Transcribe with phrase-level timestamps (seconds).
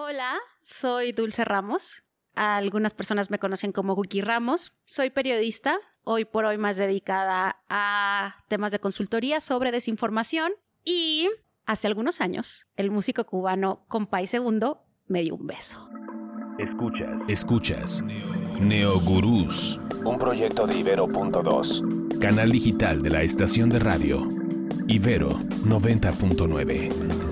[0.00, 2.04] Hola, soy Dulce Ramos.
[2.36, 4.72] Algunas personas me conocen como Wiki Ramos.
[4.84, 10.52] Soy periodista, hoy por hoy más dedicada a temas de consultoría sobre desinformación
[10.84, 11.28] y
[11.66, 15.88] hace algunos años el músico cubano Compay Segundo me dio un beso.
[16.60, 17.10] Escuchas.
[17.26, 18.00] Escuchas.
[18.60, 19.80] Neogurús.
[20.04, 22.20] Un proyecto de Ibero.2.
[22.20, 24.28] Canal digital de la estación de radio.
[24.86, 27.27] Ibero 90.9.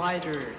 [0.00, 0.54] fighter.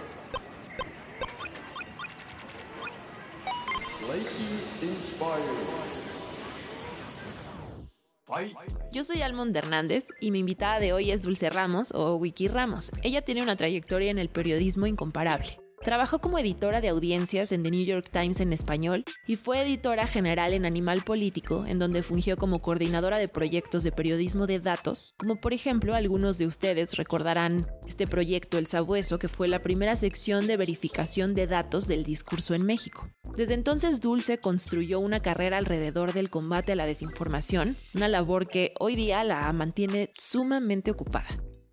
[8.91, 12.91] Yo soy Almond Hernández y mi invitada de hoy es Dulce Ramos o Wiki Ramos.
[13.01, 15.60] Ella tiene una trayectoria en el periodismo incomparable.
[15.83, 20.05] Trabajó como editora de audiencias en The New York Times en español y fue editora
[20.05, 25.15] general en Animal Político, en donde fungió como coordinadora de proyectos de periodismo de datos,
[25.17, 29.95] como por ejemplo algunos de ustedes recordarán este proyecto El Sabueso, que fue la primera
[29.95, 33.09] sección de verificación de datos del discurso en México.
[33.35, 38.75] Desde entonces Dulce construyó una carrera alrededor del combate a la desinformación, una labor que
[38.79, 41.27] hoy día la mantiene sumamente ocupada.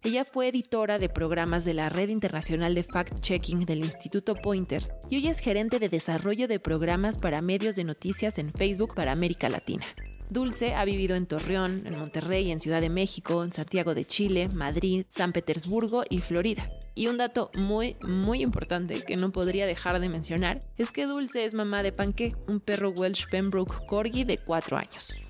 [0.08, 5.16] Ella fue editora de programas de la Red Internacional de Fact-Checking del Instituto Pointer y
[5.16, 9.50] hoy es gerente de desarrollo de programas para medios de noticias en Facebook para América
[9.50, 9.84] Latina.
[10.30, 14.48] Dulce ha vivido en Torreón, en Monterrey, en Ciudad de México, en Santiago de Chile,
[14.48, 16.70] Madrid, San Petersburgo y Florida.
[16.94, 21.44] Y un dato muy, muy importante que no podría dejar de mencionar es que Dulce
[21.44, 25.22] es mamá de Panque, un perro Welsh Pembroke Corgi de 4 años.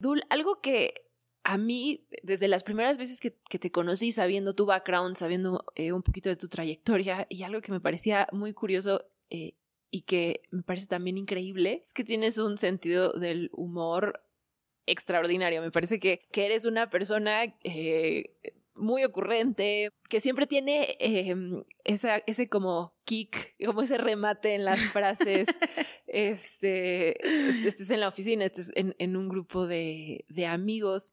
[0.00, 1.05] Dul, algo que
[1.48, 6.02] a mí, desde las primeras veces que, te conocí, sabiendo tu background, sabiendo eh, un
[6.02, 9.54] poquito de tu trayectoria, y algo que me parecía muy curioso eh,
[9.92, 14.24] y que me parece también increíble, es que tienes un sentido del humor
[14.86, 15.62] extraordinario.
[15.62, 18.34] Me parece que, que eres una persona eh,
[18.74, 25.46] muy ocurrente, que siempre tiene em, ese como kick, como ese remate en las frases.
[26.08, 27.24] este,
[27.64, 31.12] estés en la oficina, estés en, en un grupo de, de amigos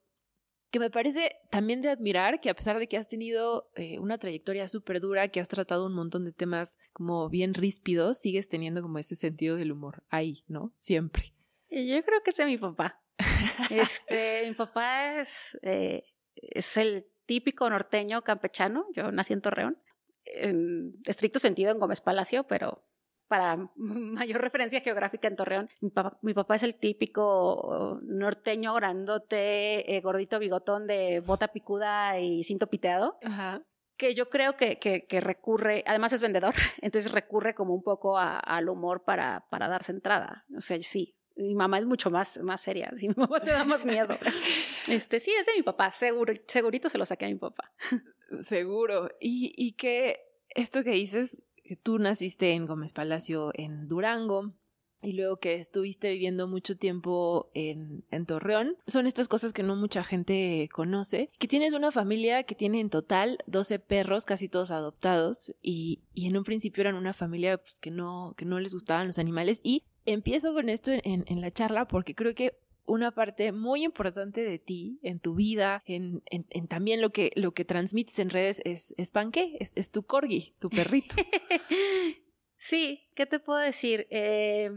[0.74, 4.18] que me parece también de admirar que a pesar de que has tenido eh, una
[4.18, 8.82] trayectoria súper dura, que has tratado un montón de temas como bien ríspidos, sigues teniendo
[8.82, 10.74] como ese sentido del humor ahí, ¿no?
[10.80, 11.36] Siempre.
[11.70, 13.00] Yo creo que es mi papá.
[13.70, 16.06] este, mi papá es, eh,
[16.38, 18.88] es el típico norteño campechano.
[18.96, 19.78] Yo nací en Torreón,
[20.26, 22.84] en estricto sentido en Gómez Palacio, pero
[23.34, 25.68] para mayor referencia geográfica en Torreón,
[26.22, 32.68] mi papá, es el típico norteño grandote, eh, gordito bigotón de bota picuda y cinto
[32.68, 33.18] piteado.
[33.98, 38.70] Que yo creo que, que, recurre, además es vendedor, entonces recurre como un poco al
[38.70, 40.46] humor para, para darse entrada.
[40.56, 43.64] O sea, sí, mi mamá es mucho más, más seria, si mi mamá te da
[43.64, 44.16] más miedo.
[44.88, 47.74] Este, sí, es de mi papá, seguro, segurito se lo saqué a mi papá.
[48.42, 49.10] Seguro.
[49.20, 51.40] Y, y que esto que dices,
[51.82, 54.54] tú naciste en Gómez Palacio en Durango
[55.04, 59.76] y luego que estuviste viviendo mucho tiempo en, en, Torreón, son estas cosas que no
[59.76, 64.72] mucha gente conoce, que tienes una familia que tiene en total 12 perros, casi todos
[64.72, 68.74] adoptados, y, y en un principio eran una familia pues, que, no, que no les
[68.74, 73.12] gustaban los animales, y empiezo con esto en, en la charla porque creo que una
[73.12, 76.22] parte muy importante de ti, en tu vida, en,
[76.68, 80.70] también lo que, lo que transmites en redes es, es panqué, es, tu corgi, tu
[80.70, 81.16] perrito.
[82.58, 84.08] sí, ¿qué te puedo decir?
[84.10, 84.72] Eh,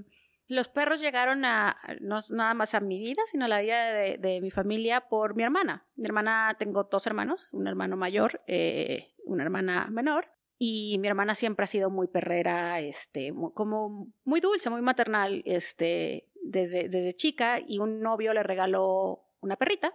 [0.49, 4.41] los perros llegaron a, no nada más a mi vida, sino a la vida de,
[4.41, 5.87] mi familia por mi hermana.
[5.97, 10.28] Mi hermana, tengo dos hermanos, un hermano mayor, eh, una hermana menor.
[10.59, 16.28] Y mi hermana siempre ha sido muy perrera, este, como muy dulce, muy maternal, este,
[16.51, 19.95] desde, desde chica y un novio le regaló una perrita.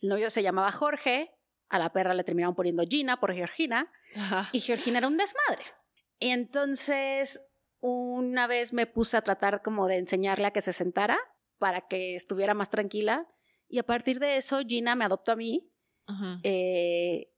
[0.00, 1.30] El novio se llamaba Jorge,
[1.68, 3.90] a la perra le terminaron poniendo Gina por Georgina
[4.52, 5.64] y Georgina era un desmadre.
[6.18, 7.40] Y entonces
[7.80, 11.18] una vez me puse a tratar como de enseñarle a que se sentara
[11.58, 13.26] para que estuviera más tranquila
[13.68, 15.70] y a partir de eso Gina me adoptó a mí.
[16.42, 17.32] Eh, eh,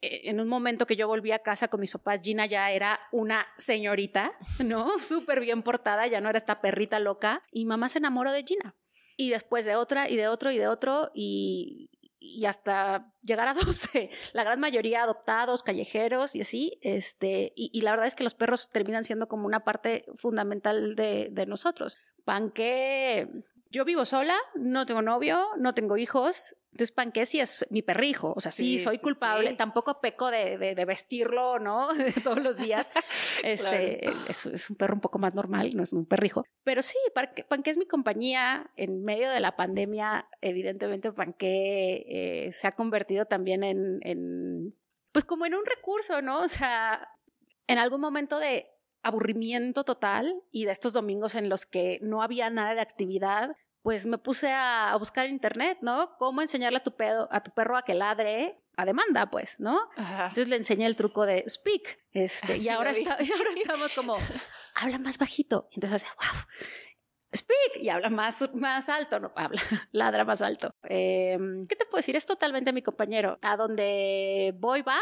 [0.00, 3.46] en un momento que yo volví a casa con mis papás, Gina ya era una
[3.58, 4.32] señorita,
[4.64, 4.98] ¿no?
[4.98, 7.42] Súper bien portada, ya no era esta perrita loca.
[7.50, 8.74] Y mamá se enamoró de Gina.
[9.16, 11.90] Y después de otra, y de otro, y de otro, y,
[12.20, 14.10] y hasta llegar a 12.
[14.32, 16.78] La gran mayoría adoptados, callejeros y así.
[16.82, 21.44] Este, y, la verdad es que los perros terminan siendo como una parte fundamental de
[21.46, 21.96] nosotros.
[22.24, 23.26] Panque,
[23.70, 28.32] yo vivo sola, no tengo novio, no tengo hijos, Entonces, Panqué sí es mi perrijo,
[28.36, 29.56] o sea, sí, Sí, soy sí, culpable, sí.
[29.56, 31.88] tampoco peco de, de- de vestirlo, ¿no?
[32.22, 32.88] todos los días.
[33.42, 36.44] Este, es, es un perro un poco más normal, no es un perrijo.
[36.62, 40.28] Pero sí, Panqué, Panqué es mi compañía en medio de la pandemia.
[40.40, 42.04] Evidentemente, Panqué
[42.46, 44.76] eh, se ha convertido también en, en,
[45.10, 46.40] pues como en un recurso, ¿no?
[46.42, 47.08] O sea,
[47.66, 48.68] en algún momento de
[49.02, 53.50] aburrimiento total y de estos domingos en los que no había nada de actividad,
[53.88, 56.14] pues me puse a, buscar en internet, ¿no?
[56.18, 59.80] Cómo enseñarle a tu, pedo, a tu perro a que ladre a demanda, pues, ¿no?
[59.96, 60.24] Ajá.
[60.24, 61.98] Entonces le enseñé el truco de speak.
[62.12, 64.18] Este, y, Sí, ahora está- y ahora estamos como,
[64.74, 65.70] habla más bajito.
[65.72, 66.42] Entonces hace, wow,
[67.34, 67.82] speak.
[67.82, 69.62] Y habla más, más alto, no, habla,
[69.92, 70.70] ladra más alto.
[70.86, 72.14] Eh, ¿Qué te puedo decir?
[72.14, 73.38] Es totalmente mi compañero.
[73.40, 75.00] A donde voy va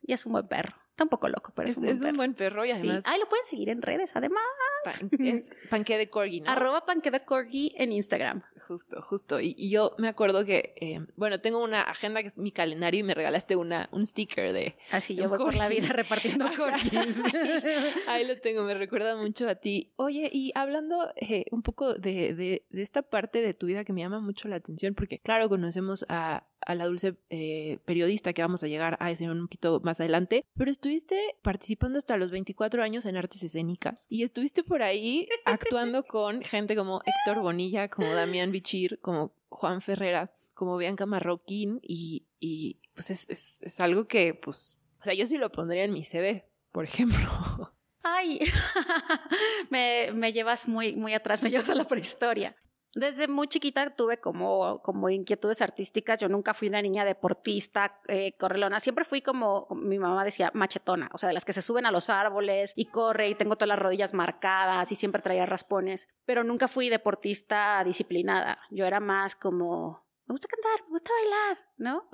[0.00, 0.74] y es un buen perro.
[0.88, 2.16] Está un poco loco, pero es, Es, un buen es un perro.
[2.16, 2.74] buen perro y Sí.
[2.76, 4.42] además Ay, lo pueden seguir en redes, además.
[4.84, 6.50] Pan- es panque de corgi, ¿no?
[6.50, 8.42] Arroba panqueda corgi en Instagram.
[8.68, 9.40] Justo, justo.
[9.40, 13.00] Y, y yo me acuerdo que, eh, bueno, tengo una agenda que es mi calendario
[13.00, 14.76] y me regalaste una, un sticker de...
[14.90, 16.92] Así yo voy por la vida repartiendo corgis.
[18.08, 19.92] Ahí lo tengo, me recuerda mucho a ti.
[19.96, 23.92] Oye, y hablando eh, un poco de, de, de esta parte de tu vida que
[23.92, 28.42] me llama mucho la atención, porque claro, conocemos a, a la dulce eh, periodista que
[28.42, 32.82] vamos a llegar a ese un poquito más adelante, pero estuviste participando hasta los 24
[32.82, 38.12] años en artes escénicas y estuviste por ahí actuando con gente como Héctor Bonilla, como
[38.14, 44.06] Damián Bichir, como Juan Ferrera, como Bianca Marroquín y, y pues es, es, es algo
[44.06, 47.72] que pues, o sea, yo sí lo pondría en mi CV, por ejemplo.
[48.02, 48.40] Ay,
[49.70, 52.56] me, me llevas muy, muy atrás, me llevas a la prehistoria.
[52.94, 56.20] Desde muy chiquita tuve como, como inquietudes artísticas.
[56.20, 58.80] Yo nunca fui una niña deportista, eh, correlona.
[58.80, 61.08] Siempre fui como, mi mamá decía, machetona.
[61.14, 63.68] O sea, de las que se suben a los árboles y corre y tengo todas
[63.68, 66.10] las rodillas marcadas y siempre traía raspones.
[66.26, 68.58] Pero nunca fui deportista disciplinada.
[68.70, 72.08] Yo era más como, me gusta cantar, me gusta bailar, ¿no?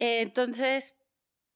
[0.00, 0.96] Eh, Entonces,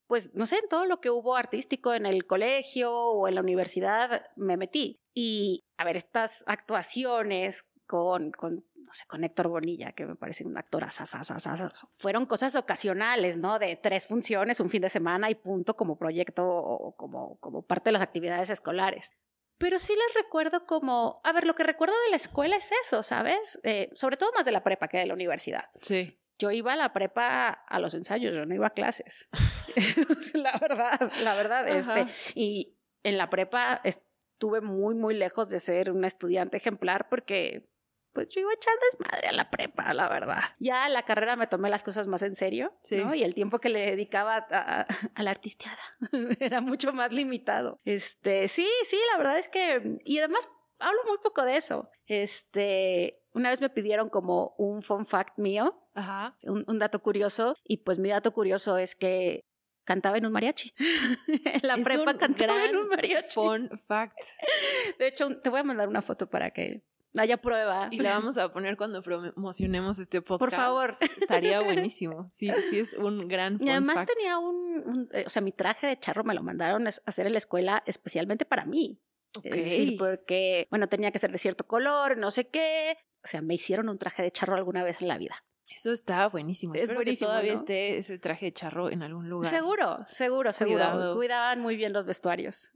[0.06, 3.42] pues no sé, en todo lo que hubo artístico en el colegio o en la
[3.42, 5.02] universidad me metí.
[5.12, 10.44] Y a ver, estas actuaciones con, con no sé, con Héctor Bonilla, que me parece
[10.46, 13.58] un actor asasasasasaso, fueron cosas ocasionales, ¿no?
[13.58, 17.88] De tres funciones, un fin de semana y punto como proyecto o como, como parte
[17.88, 19.12] de las actividades escolares.
[19.58, 23.02] Pero sí les recuerdo como, a ver, lo que recuerdo de la escuela es eso,
[23.02, 23.58] ¿sabes?
[23.64, 26.17] Eh, sobre todo más de la prepa que de la universidad Sí.
[26.38, 29.29] yo iba a la prepa a los ensayos, yo no iba a clases.
[30.35, 32.00] la verdad, la verdad, Ajá.
[32.00, 37.69] este, y en la prepa estuve muy, muy lejos de ser una estudiante ejemplar porque
[38.18, 40.40] pues yo iba a echar desmadre a la prepa, la verdad.
[40.58, 42.96] Ya a la carrera me tomé las cosas más en serio, Sí.
[42.96, 43.14] ¿no?
[43.14, 45.78] Y el tiempo que le dedicaba a, a- a la artisteada
[46.40, 47.78] era mucho más limitado.
[47.84, 50.50] Este, sí, sí, la verdad es que, y además
[50.80, 51.88] hablo muy poco de eso.
[52.06, 56.36] Este, una vez me pidieron como un fun fact mío, Ajá.
[56.42, 59.44] un, un dato curioso, y pues mi dato curioso es que
[59.84, 60.74] cantaba en un mariachi.
[61.28, 63.32] en la Es prepa cantaba en un mariachi.
[63.34, 64.18] Fun fact.
[64.98, 66.82] De hecho, te voy a mandar una foto para que
[67.20, 67.88] haya prueba.
[67.90, 70.38] Y la vamos a poner cuando promocionemos este podcast.
[70.38, 70.96] Por favor.
[71.20, 72.26] Estaría buenísimo.
[72.28, 74.10] Sí, sí es un gran Y además fact.
[74.14, 74.56] tenía un,
[74.86, 77.38] un- eh, o sea, mi traje de charro me lo mandaron a hacer en la
[77.38, 79.00] escuela especialmente para mí.
[79.36, 79.46] Ok.
[79.46, 82.96] Es decir, porque, bueno, tenía que ser de cierto color, no sé qué.
[83.24, 85.44] O sea, me hicieron un traje de charro alguna vez en la vida.
[85.70, 86.72] Eso está buenísimo.
[86.74, 87.58] Es Espero que buenísimo, todavía ¿no?
[87.58, 89.50] esté ese traje de charro en algún lugar.
[89.50, 90.78] Seguro, seguro, seguro.
[90.78, 91.14] Cuidado.
[91.14, 92.70] Cuidaban muy bien los vestuarios.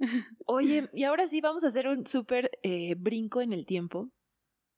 [0.44, 4.10] Oye, y ahora sí vamos a hacer un súper eh, brinco en el tiempo,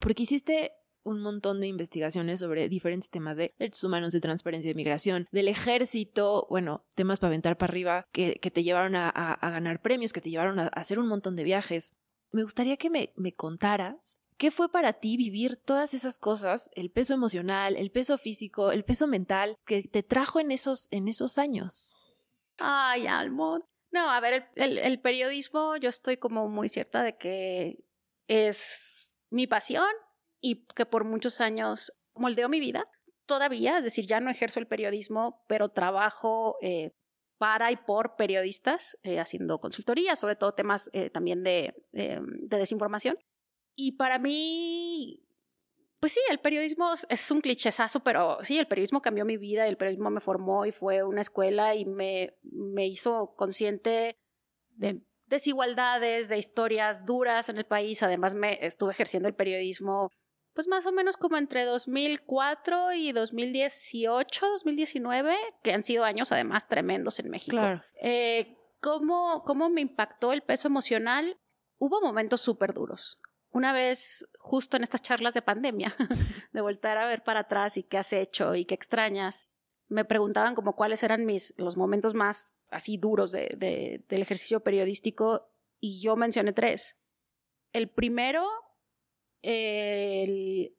[0.05, 0.73] porque hiciste
[1.03, 5.49] un montón de investigaciones sobre diferentes temas de derechos humanos, de transparencia de migración, del
[5.49, 10.29] ejército, bueno, temas para aventar para arriba, que, te llevaron a, ganar premios, que te
[10.29, 11.95] llevaron a, hacer un montón de viajes.
[12.33, 17.15] Me gustaría que me, contaras qué fue para ti vivir todas esas cosas, el peso
[17.15, 21.95] emocional, el peso físico, el peso mental, que te trajo en esos, en esos años.
[22.59, 23.65] Ay, Almond.
[23.91, 27.85] No, a ver, el- el periodismo, yo estoy como muy cierta de que
[28.29, 29.85] es mi pasión
[30.45, 32.85] y que por muchos años moldeó mi vida.
[33.25, 36.91] Todavía, es decir, ya no ejerzo el periodismo, pero trabajo eh,
[37.39, 42.59] para y por periodistas, eh, haciendo consultoría, sobre todo temas eh, también de, eh, de
[42.59, 43.17] desinformación.
[43.75, 45.23] Y para mí,
[45.99, 49.79] pues sí, el periodismo es- un clichésazo, pero sí, el periodismo cambió mi vida, el
[49.79, 54.19] periodismo me formó y fue una escuela y me, me hizo consciente
[54.77, 58.03] de desigualdades, de historias duras en el país.
[58.03, 60.11] Además, me estuve ejerciendo el periodismo,
[60.55, 66.69] pues más o menos como entre 2004 y 2018, 2019, que han sido años además
[66.69, 67.59] tremendos en México.
[68.01, 71.39] Eh, ¿cómo, ¿Cómo me impactó el peso emocional?
[71.79, 73.21] Hubo momentos súper duros.
[73.51, 75.95] una vez, justo en estas charlas de pandemia,
[76.53, 79.49] de voltar a ver para atrás y qué has hecho y qué extrañas,
[79.89, 85.49] me preguntaban como cuáles eran mis, los momentos más así duros de, del ejercicio periodístico
[85.79, 86.97] y yo mencioné tres.
[87.73, 88.49] El primero,
[89.45, 90.77] el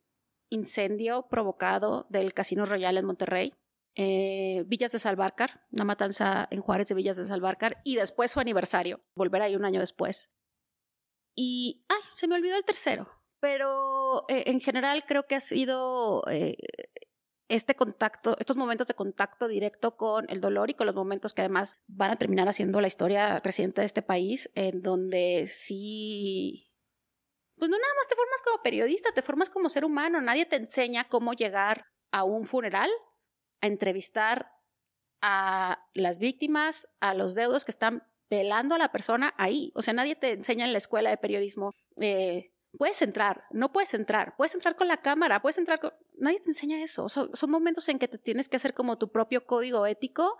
[0.49, 3.53] incendio provocado del Casino Royal en Monterrey.
[3.97, 8.41] Eh, Villas de Salvarcar, una matanza en Juárez de Villas de Salvarcar, y después su
[8.41, 10.31] aniversario, volver ahí un año después.
[11.37, 16.23] Y, ay, se me olvidó el tercero, pero eh, en general creo que ha sido
[16.29, 16.57] eh,
[17.49, 21.41] este contacto, estos momentos de contacto directo con el dolor y con los momentos que
[21.41, 26.74] además van a terminar haciendo la historia reciente de este país, en donde sí,
[27.57, 30.57] pues no nada más te formas como periodista, te formas como ser humano, nadie te
[30.57, 32.89] enseña cómo llegar a un funeral,
[33.61, 34.51] a entrevistar
[35.21, 39.71] a las víctimas, a los deudos que están pelando a la persona ahí.
[39.75, 43.93] O sea, nadie te enseña en la escuela de periodismo, eh, puedes entrar, no puedes
[43.93, 45.93] entrar, puedes entrar con la cámara, puedes entrar con...
[46.17, 47.09] Nadie te enseña eso.
[47.09, 50.37] Son, momentos en que te tienes que hacer como tu propio código ético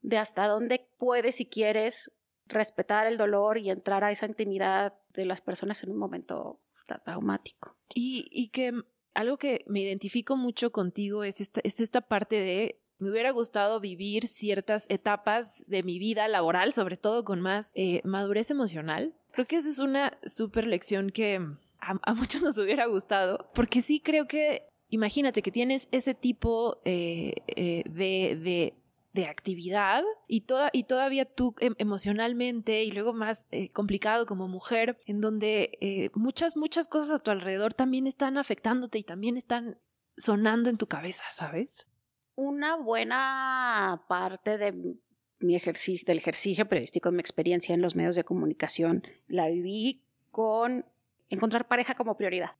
[0.00, 2.12] de hasta dónde puedes y quieres
[2.46, 6.60] respetar el dolor y entrar a esa intimidad de las personas en un momento
[7.04, 7.76] traumático.
[7.94, 8.72] Y, y que
[9.14, 13.80] algo que me identifico mucho contigo es esta, es esta parte de me hubiera gustado
[13.80, 19.14] vivir ciertas etapas de mi vida laboral, sobre todo con más eh, madurez emocional.
[19.32, 21.40] Creo que eso es una súper lección que
[21.80, 27.34] a, muchos nos hubiera gustado, porque sí creo que, imagínate que tienes ese tipo eh,
[27.48, 28.74] eh, de,
[29.14, 35.20] actividad y, toda, y todavía tú em, emocionalmente y luego más complicado como mujer, en
[35.20, 39.78] donde muchas, muchas cosas a tu alrededor también están afectándote y también están
[40.16, 41.86] sonando en tu cabeza, ¿sabes?
[42.34, 44.96] una buena parte de
[45.40, 50.86] mi ejercicio, del ejercicio periodístico, mi experiencia en los medios de comunicación, la viví con
[51.28, 52.56] encontrar pareja como prioridad.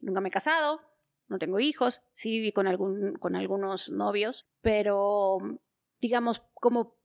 [0.00, 0.80] Nunca me he casado,
[1.28, 5.38] no tengo hijos, sí viví con, algún, con algunos novios, pero
[6.00, 6.96] digamos, como,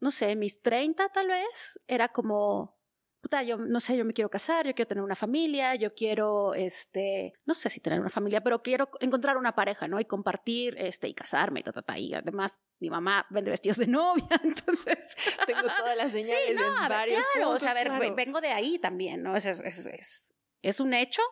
[0.00, 2.78] no sé, mis 30 tal vez, era como,
[3.24, 6.52] puta, yo no sé, yo me quiero casar, yo quiero tener una familia, yo quiero,
[6.52, 9.98] este, no sé si tener una familia, pero quiero encontrar una pareja, ¿no?
[9.98, 11.98] Y compartir, este, y casarme, y ta, ta, ta.
[11.98, 15.16] Y además, mi mamá vende vestidos de novia, entonces
[15.46, 18.78] tengo todas las señales sí, no, varios claro, o sea, a ver, vengo de ahí
[18.78, 19.34] también, ¿no?
[19.34, 21.22] Es, es, es, es, un hecho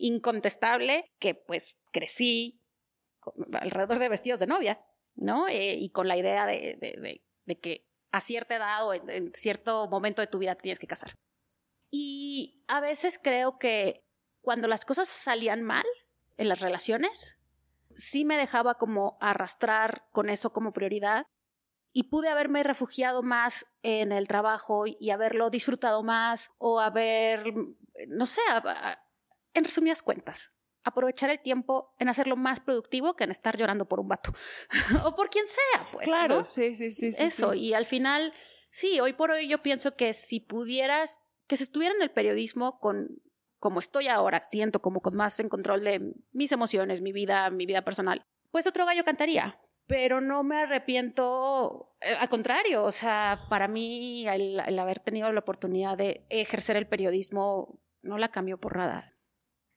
[0.00, 2.60] incontestable que, pues, crecí
[3.52, 4.80] alrededor de vestidos de novia,
[5.14, 5.48] ¿no?
[5.48, 10.22] Eh, y con la idea de, de, que a cierta edad o en, cierto momento
[10.22, 11.14] de tu vida te tienes que casar.
[11.90, 14.04] Y a veces creo que
[14.40, 15.84] cuando las cosas salían mal
[16.36, 17.38] en las relaciones,
[17.94, 21.26] sí me dejaba como arrastrar con eso como prioridad
[21.92, 27.52] y pude haberme refugiado más en el trabajo y haberlo disfrutado más o haber,
[28.06, 28.40] no sé,
[29.54, 30.52] en resumidas cuentas,
[30.82, 34.32] aprovechar el tiempo en hacerlo más productivo que en estar llorando por un vato
[35.04, 36.06] o por quien sea, pues.
[36.06, 37.14] Claro, sí, sí, sí.
[37.18, 38.32] Eso, y al final,
[38.70, 42.78] sí, hoy por hoy yo pienso que si pudieras que se estuviera en el periodismo
[42.78, 43.20] con
[43.60, 47.66] como estoy ahora, siento como con más en control de mis emociones, mi vida, mi
[47.66, 49.60] vida personal, pues otro gallo cantaría.
[49.86, 55.40] Pero no me arrepiento, eh, al contrario, o sea, para mí el, haber tenido la
[55.40, 59.16] oportunidad de ejercer el periodismo no la cambió por nada.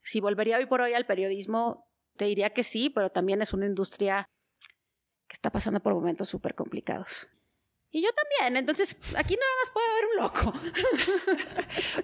[0.03, 3.65] Si volvería hoy por hoy al periodismo, te diría que sí, pero también es una
[3.65, 4.27] industria
[5.27, 7.29] que está pasando por momentos súper complicados.
[7.89, 10.53] Y yo también, entonces aquí nada más puede haber un loco.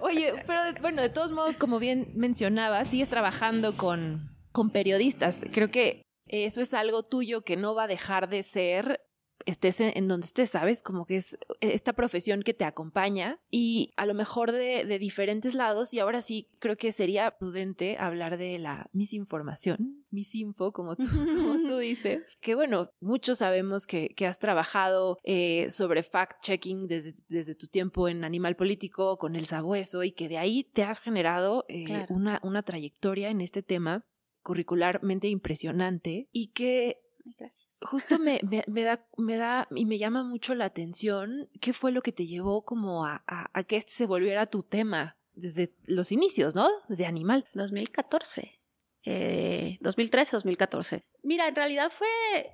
[0.00, 5.44] Oye, pero bueno, de todos modos, como bien mencionaba, sigues trabajando con, con periodistas.
[5.52, 9.00] Creo que eso es algo tuyo que no va a dejar de ser
[9.46, 10.82] estés en, donde estés, ¿sabes?
[10.82, 15.54] Como que es esta profesión que te acompaña y a lo mejor de, de, diferentes
[15.54, 21.04] lados y ahora sí creo que sería prudente hablar de la misinformación, misinfo, como tú,
[21.36, 27.14] como tú dices, que bueno, muchos sabemos que, que has trabajado eh, sobre fact-checking desde,
[27.28, 31.00] desde tu tiempo en Animal Político con el sabueso y que de ahí te has
[31.00, 34.04] generado eh, una, una trayectoria en este tema
[34.42, 36.98] curricularmente impresionante y que
[37.38, 37.68] Gracias.
[37.82, 42.02] Justo me, me, da, me da y me llama mucho la atención qué fue lo
[42.02, 46.54] que te llevó como a, a, que este se volviera tu tema desde los inicios,
[46.54, 46.68] ¿no?
[46.88, 47.46] Desde Animal.
[47.54, 48.60] 2014.
[49.04, 51.04] Eh, 2013, 2014.
[51.22, 52.08] Mira, en realidad fue,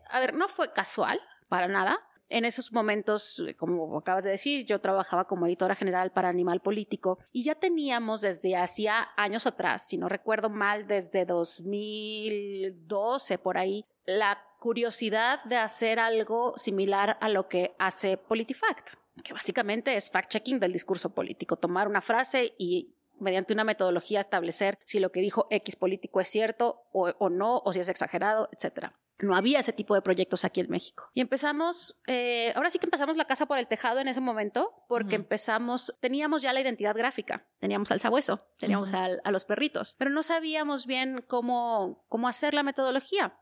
[0.08, 1.98] a ver, no fue casual, para nada.
[2.28, 7.20] En esos momentos, como acabas de decir, yo trabajaba como editora general para Animal Político
[7.30, 13.86] y ya teníamos desde hacía años atrás, si no recuerdo mal, desde 2012 por ahí,
[14.06, 20.58] la curiosidad de hacer algo similar a lo que hace PolitiFact, que básicamente es fact-checking
[20.58, 25.46] del discurso político, tomar una frase y mediante una metodología establecer si lo que dijo
[25.50, 28.98] X político es cierto o, o no, o si es exagerado, etcétera.
[29.20, 31.10] No había ese tipo de proyectos aquí en México.
[31.14, 34.74] Y empezamos, eh, ahora sí que empezamos la casa por el tejado en ese momento,
[34.88, 39.94] porque empezamos, teníamos ya la identidad gráfica, teníamos al sabueso, teníamos al- a los perritos,
[39.96, 43.38] pero no sabíamos bien cómo, cómo hacer la metodología.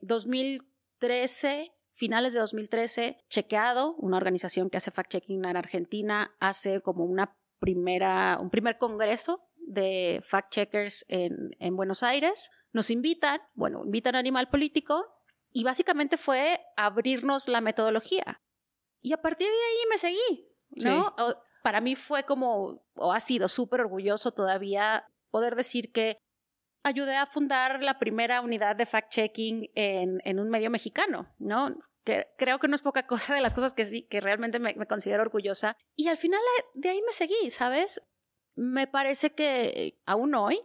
[0.00, 7.36] 2013, finales de 2013, Chequeado, una organización que hace fact-checking en Argentina, hace como una
[7.58, 12.50] primera, un primer congreso de fact-checkers en, en Buenos Aires.
[12.72, 15.04] Nos invitan, bueno, invitan a Animal Político
[15.50, 18.42] y básicamente fue abrirnos la metodología.
[19.00, 20.48] Y a partir de ahí me seguí,
[20.84, 21.14] ¿no?
[21.62, 26.18] Para mí fue como, o ha sido súper orgulloso todavía poder decir que
[26.86, 31.76] ayudé a fundar la primera unidad de fact-checking en, en un medio mexicano, ¿no?
[32.04, 34.72] Que creo que no es poca cosa de las cosas que sí, que realmente me,
[34.74, 35.76] me considero orgullosa.
[35.96, 38.00] Y al final eh, de ahí me seguí, ¿sabes?
[38.54, 40.60] Me parece que aún hoy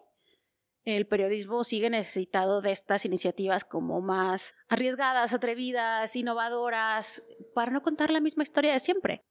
[0.85, 7.23] el periodismo sigue necesitado de estas iniciativas como más arriesgadas, atrevidas, innovadoras,
[7.55, 9.25] para no contar la misma historia de siempre.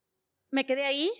[0.51, 1.11] Me quedé ahí,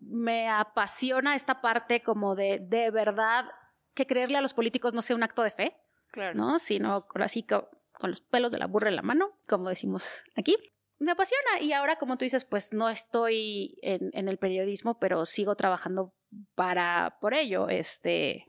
[0.00, 3.46] me apasiona esta parte como de de verdad
[3.94, 5.76] que creerle a los políticos no sea un acto de fe,
[6.12, 6.34] Claro.
[6.34, 6.58] ¿no?
[6.58, 7.68] Sino así co-
[7.98, 10.56] con los pelos de la burra en la mano, como decimos aquí.
[10.98, 15.24] Me apasiona y ahora, como tú dices, pues no estoy en, en el periodismo, pero
[15.24, 16.14] sigo trabajando
[16.54, 17.68] para por ello.
[17.68, 18.46] Este,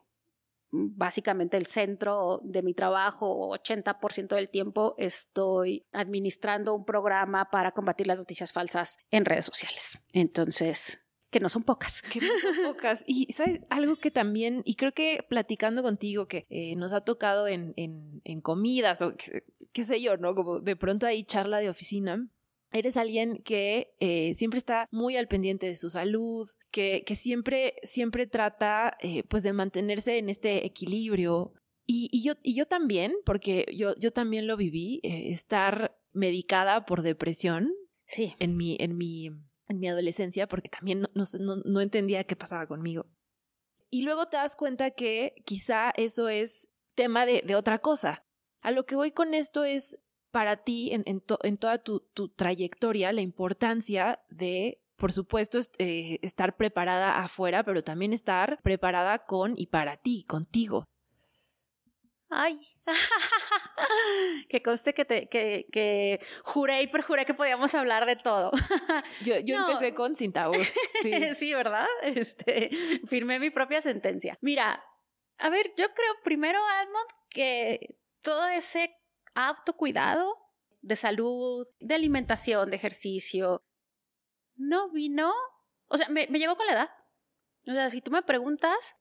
[0.72, 8.08] básicamente el centro de mi trabajo, 80% del tiempo estoy administrando un programa para combatir
[8.08, 10.02] las noticias falsas en redes sociales.
[10.14, 11.01] Entonces,
[11.32, 12.02] que no son pocas.
[12.04, 13.04] Que no son pocas.
[13.08, 17.48] Y sabes, algo que también, y creo que platicando contigo, que eh, nos ha tocado
[17.48, 20.36] en, en, en comidas o qué, qué sé yo, ¿no?
[20.36, 22.28] Como de pronto hay charla de oficina.
[22.74, 27.76] Eres alguien que eh, siempre está muy al pendiente de su salud, que, que siempre,
[27.84, 31.54] siempre trata eh, pues de mantenerse en este equilibrio.
[31.86, 37.02] Y, y yo, y yo también, porque yo, yo también lo viví, estar medicada por
[37.02, 37.74] depresión
[38.06, 38.36] Sí.
[38.40, 39.30] en mi, en mi,
[39.72, 41.26] en mi adolescencia, porque también no,
[41.82, 43.08] entendía qué pasaba conmigo.
[43.90, 48.24] Y luego te das cuenta que quizá eso es tema de, otra cosa.
[48.62, 49.98] A lo que voy con esto es
[50.32, 55.76] para ti, en, en, to- en toda tu, trayectoria, la importancia de, por supuesto, est-
[55.80, 60.86] eh, estar preparada afuera, pero también estar preparada con y para ti, contigo.
[62.34, 62.62] Ay,
[64.50, 68.52] que conste que, te, que, que juré y perjuré que podíamos hablar de todo.
[69.26, 69.68] Yo, yo No.
[69.72, 70.58] empecé con sin tabús.
[71.02, 71.34] Sí.
[71.34, 71.54] Sí.
[71.54, 71.88] ¿verdad?
[72.04, 72.70] Este,
[73.08, 74.38] firmé mi propia sentencia.
[74.42, 74.84] Mira,
[75.40, 78.96] a ver, yo creo primero, Almond, que todo ese
[79.36, 80.38] autocuidado
[80.82, 83.64] de salud, de alimentación, de ejercicio,
[84.56, 85.34] no vino,
[85.88, 86.90] o sea, me, me llegó con la edad.
[87.68, 88.96] O sea, si tú me preguntas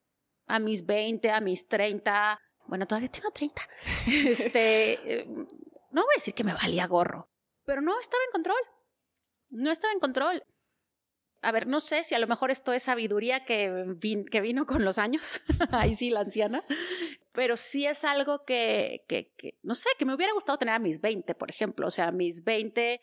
[0.46, 2.38] a mis 20, a mis 30,
[2.70, 3.62] bueno, todavía tengo 30,
[4.06, 7.28] este, eh, no voy a decir que me valía gorro,
[7.66, 8.61] pero no estaba en control.
[9.50, 10.44] No estaba en control.
[11.42, 14.66] A ver, no sé si a lo mejor esto es sabiduría que, vin- que vino
[14.66, 16.64] con los años, ahí sí, la anciana,
[17.33, 20.78] pero sí es algo que, que, que, no sé, que me hubiera gustado tener a
[20.78, 21.87] mis 20, por ejemplo.
[21.88, 23.00] O sea, a mis 20,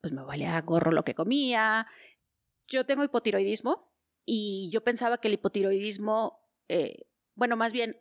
[0.00, 1.86] pues me valía gorro lo que comía.
[2.68, 3.92] Yo tengo hipotiroidismo
[4.24, 8.00] y yo pensaba que el hipotiroidismo, eh, bueno, más bien,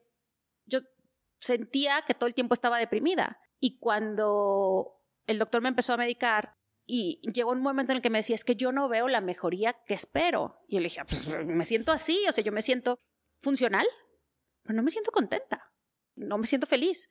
[1.42, 3.40] sentía que todo el tiempo estaba deprimida.
[3.60, 8.10] Y cuando el doctor me empezó a medicar, y llegó un momento en el que
[8.10, 10.60] me decía, es que yo no veo la mejoría que espero.
[10.68, 13.00] Y yo le dije, pues me siento así, o sea, yo me siento
[13.40, 13.88] funcional,
[14.64, 15.72] pero no me siento contenta,
[16.16, 17.10] no me siento feliz.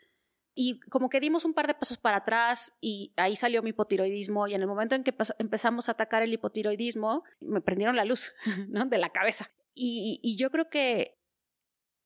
[0.55, 4.49] Y como que dimos un par de pasos para atrás y ahí salió mi hipotiroidismo
[4.49, 8.35] y en el momento en que empezamos a atacar el hipotiroidismo, me prendieron la luz,
[8.69, 8.85] ¿no?
[8.87, 9.51] De la cabeza.
[9.73, 11.20] Y yo creo que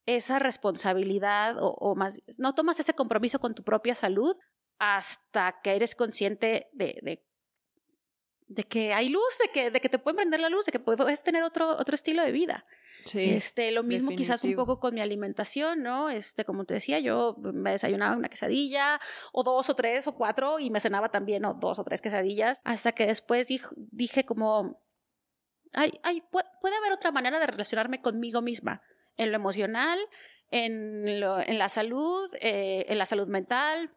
[0.06, 4.36] esa responsabilidad o, o más, no tomas ese compromiso con tu propia salud
[4.78, 7.24] hasta que eres consciente de, de,
[8.48, 10.80] de que hay luz, de que, de que te pueden prender la luz, de que
[10.80, 12.66] puedes tener otro, otro estilo de vida.
[13.06, 13.34] Sí.
[13.34, 16.08] Este, lo mismo quizás un poco con mi alimentación, ¿no?
[16.08, 18.98] Este, como te decía, yo me desayunaba una quesadilla,
[19.32, 22.62] o dos, o tres, o cuatro, y me cenaba también, o dos o tres quesadillas,
[22.64, 24.80] hasta que después dij- dije como,
[25.74, 28.80] ay, ay, pu- puede haber otra manera de relacionarme conmigo misma,
[29.16, 29.98] en lo emocional,
[30.50, 33.90] en, lo- en la salud, eh, en la salud mental,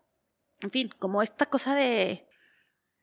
[0.61, 2.25] en fin, como esta cosa de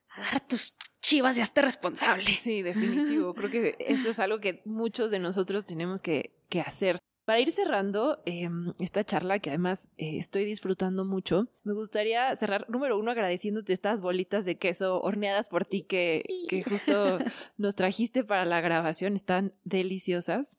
[0.09, 2.27] agarra tus chivas y hazte responsable.
[2.27, 3.35] Sí, definitivo.
[3.35, 6.98] Creo que eso es algo que muchos de nosotros tenemos que, que hacer.
[7.27, 8.48] Para ir cerrando eh,
[8.81, 14.03] esta charla, que además eh, estoy disfrutando mucho, me gustaría cerrar, número uno, agradeciéndote estas
[14.03, 17.18] bolitas de queso horneadas por ti que, que justo
[17.57, 19.16] nos trajiste para la grabación.
[19.16, 20.59] Están deliciosas.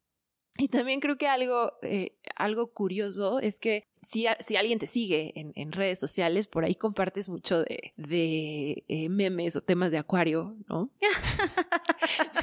[0.57, 5.33] Y también creo que algo, eh, algo curioso es que si, si alguien te sigue
[5.35, 9.97] en, en, redes sociales, por ahí compartes mucho de, de eh, memes o temas de
[9.97, 10.89] acuario, ¿no?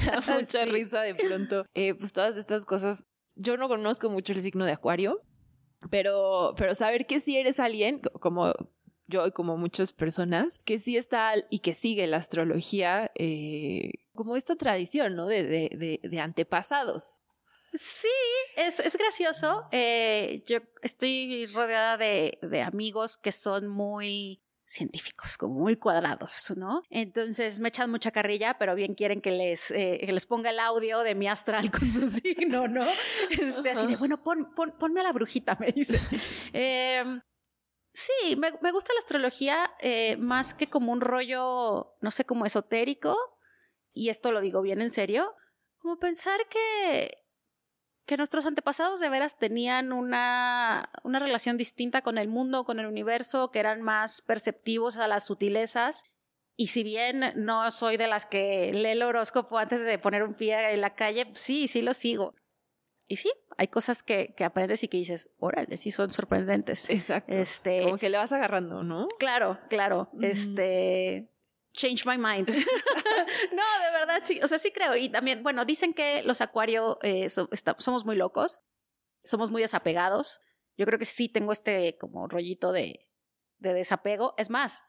[0.05, 1.65] da mucha risa de pronto.
[1.73, 3.05] Eh, pues todas estas cosas.
[3.35, 5.21] Yo no conozco mucho el signo de acuario,
[5.89, 8.53] pero, pero saber que si eres alguien, como
[9.07, 14.35] yo y como muchas personas, que sí está y que sigue la astrología eh, como
[14.35, 15.25] esta tradición, ¿no?
[15.25, 17.22] De, de, de, de antepasados.
[17.73, 18.07] Sí,
[18.55, 19.67] es, es gracioso.
[19.71, 26.83] Eh, yo estoy rodeada de, de amigos que son muy científicos, como muy cuadrados, ¿no?
[26.89, 30.59] Entonces me echan mucha carrilla, pero bien quieren que les, eh, que les ponga el
[30.59, 32.85] audio de mi astral con su signo, ¿no?
[33.29, 35.99] Este, así de, bueno, pon, pon, ponme a la brujita, me dice.
[36.53, 37.03] Eh,
[37.93, 42.45] sí, me, me, gusta la astrología eh, más que como un rollo, no sé, como
[42.45, 43.17] esotérico,
[43.93, 45.35] y esto lo digo bien en serio,
[45.77, 47.22] como pensar que
[48.05, 52.85] que nuestros antepasados de veras tenían una, una relación distinta con el mundo, con el
[52.85, 56.03] universo, que eran más perceptivos a las sutilezas.
[56.55, 60.33] Y si bien no soy de las que lee el horóscopo antes de poner un
[60.33, 62.35] pie en la calle, sí, sí lo sigo.
[63.07, 66.89] Y sí, hay cosas que, que aprendes y que dices, órale, sí son sorprendentes.
[66.89, 67.33] Exacto.
[67.33, 69.07] Este, Como que le vas agarrando, ¿no?
[69.19, 70.09] Claro, claro.
[70.13, 70.23] Mm.
[70.23, 71.32] Este,
[71.73, 72.47] change my mind.
[72.49, 74.95] no, de verdad, sí, o sea, sí creo.
[74.95, 78.61] Y también, bueno, dicen que los acuarios eh, so, está, somos muy locos,
[79.23, 80.39] somos muy desapegados.
[80.77, 83.09] Yo creo que sí tengo este como rollito de,
[83.59, 84.33] de desapego.
[84.37, 84.83] Es más,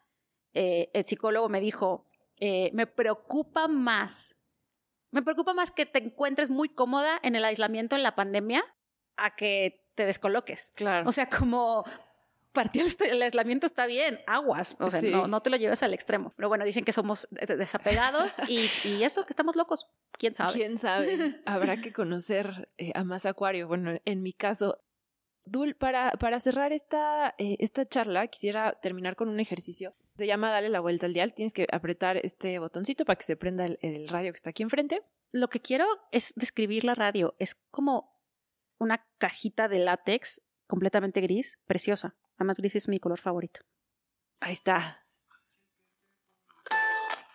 [0.53, 4.37] eh, el psicólogo me dijo, eh, me preocupa más,
[5.11, 8.64] me preocupa más que te encuentres muy cómoda en el aislamiento en la pandemia
[9.16, 10.73] a que te descoloques.
[10.75, 11.09] Claro.
[11.09, 11.85] O sea, como
[12.55, 15.11] partir el aislamiento está bien, aguas, o sea, sí.
[15.11, 16.33] no, no, te lo lleves al extremo.
[16.37, 20.53] Pero bueno, dicen que somos desapegados y, y eso, que estamos locos, quién sabe.
[20.55, 21.43] Quién sabe.
[21.45, 23.69] Habrá que conocer eh, a más Acuario.
[23.69, 24.79] Bueno, en mi caso,
[25.45, 29.95] Dul, para, para cerrar esta, eh, esta charla, quisiera terminar con un ejercicio.
[30.17, 31.35] Se llama Dale la vuelta al dial.
[31.35, 34.62] Tienes que apretar este botoncito para que se prenda el, el radio que está aquí
[34.62, 35.03] enfrente.
[35.33, 37.35] Lo que quiero es describir la radio.
[37.38, 38.17] Es como
[38.79, 42.14] una cajita de látex completamente gris, preciosa.
[42.38, 43.61] Además, gris es mi color favorito.
[44.40, 45.07] Ahí está.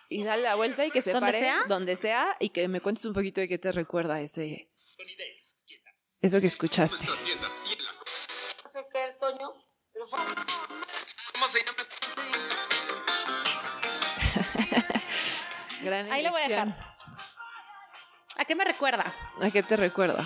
[0.08, 1.64] Y dale la vuelta y que se ¿Donde pare sea?
[1.68, 4.68] donde sea y que me cuentes un poquito de qué te recuerda ese.
[6.20, 7.06] Eso que escuchaste.
[11.32, 11.86] ¿Cómo se llama?
[15.82, 16.74] Gran Ahí lo voy a dejar.
[18.36, 19.14] ¿A qué me recuerda?
[19.40, 20.24] ¿A qué te recuerda?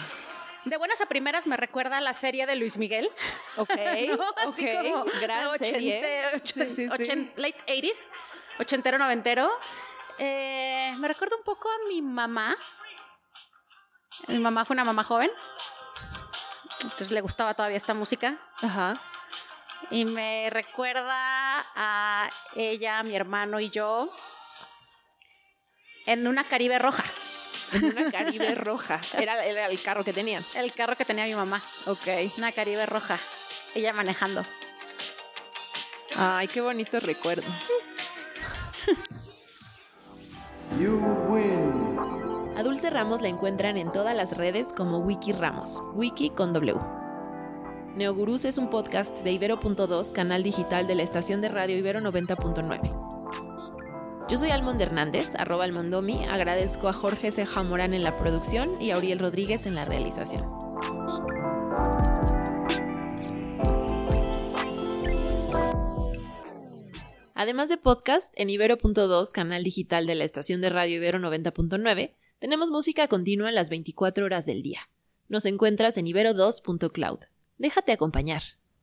[0.64, 3.10] De buenas a primeras me recuerda a la serie de Luis Miguel.
[3.56, 3.70] Ok,
[4.18, 4.50] ¿No?
[4.50, 6.26] Así ok, como gran ochente- serie.
[6.34, 6.88] ochen- Sí, sí, sí.
[6.88, 8.10] ochen- late 80s,
[8.58, 9.50] ochentero, noventero.
[10.18, 12.56] Eh, me recuerda un poco a mi mamá.
[14.28, 15.30] Mi mamá fue una mamá joven.
[16.82, 18.36] Entonces le gustaba todavía esta música.
[18.60, 19.00] Ajá.
[19.90, 24.10] Y me recuerda a ella, mi hermano y yo
[26.06, 27.04] en una Caribe roja.
[27.74, 29.00] En una Caribe roja.
[29.18, 30.44] Era, era el carro que tenían.
[30.54, 31.62] El carro que tenía mi mamá.
[31.86, 32.32] Ok.
[32.38, 33.18] Una Caribe roja.
[33.74, 34.44] Ella manejando.
[36.16, 37.48] Ay, qué bonito recuerdo.
[42.56, 46.80] A Dulce Ramos la encuentran en todas las redes como Wiki Ramos, Wiki con W.
[47.96, 53.13] Neogurús es un podcast de Ibero.2, canal digital de la estación de radio Ibero 90.9.
[54.26, 58.90] Yo soy Almond Hernández, arroba Almondomi, agradezco a Jorge Ceja Morán en la producción y
[58.90, 60.50] a Uriel Rodríguez en la realización.
[67.34, 72.70] Además de podcast, en Ibero.2, canal digital de la estación de radio Ibero 90.9, tenemos
[72.70, 74.88] música continua las 24 horas del día.
[75.28, 77.18] Nos encuentras en ibero2.cloud.
[77.58, 78.42] Déjate acompañar.